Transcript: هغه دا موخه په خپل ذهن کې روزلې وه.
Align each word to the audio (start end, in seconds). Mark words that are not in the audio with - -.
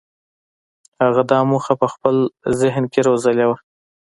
هغه 1.03 1.21
دا 1.31 1.39
موخه 1.49 1.73
په 1.81 1.87
خپل 1.93 2.15
ذهن 2.61 2.83
کې 2.91 2.99
روزلې 3.07 3.45
وه. 3.49 3.57